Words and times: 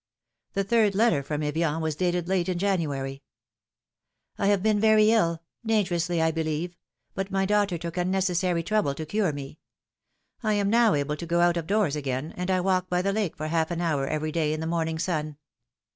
The 0.53 0.63
third 0.63 0.95
letter 0.95 1.21
from 1.21 1.43
Evian 1.43 1.79
was 1.79 1.95
dated 1.95 2.27
late 2.27 2.49
in 2.49 2.57
January:" 2.57 3.21
I 4.39 4.47
have 4.47 4.63
been 4.63 4.79
very 4.79 5.11
ill 5.11 5.43
dangerously, 5.63 6.19
I 6.19 6.31
believe 6.31 6.75
but 7.13 7.29
my 7.29 7.45
doctor 7.45 7.77
took 7.77 7.97
unnecessary 7.97 8.63
trouble 8.63 8.95
to 8.95 9.05
cure 9.05 9.31
me. 9.31 9.59
I 10.41 10.53
am 10.55 10.71
now 10.71 10.95
able 10.95 11.17
to 11.17 11.27
go 11.27 11.41
out 11.41 11.55
of 11.55 11.67
doors 11.67 11.95
again, 11.95 12.33
and 12.35 12.49
I 12.49 12.61
walk 12.61 12.89
by 12.89 13.03
the 13.03 13.13
lake 13.13 13.35
for 13.37 13.47
half 13.49 13.69
an 13.69 13.79
hour 13.79 14.07
every 14.07 14.31
day 14.31 14.53
in 14.53 14.59
the 14.59 14.65
morning 14.65 14.97
sun. 14.97 15.37